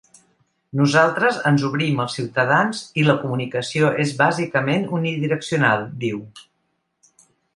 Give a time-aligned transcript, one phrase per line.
[0.77, 6.25] Nosaltres ens obrim als ciutadans i la comunicació és bàsicament unidireccional, diu.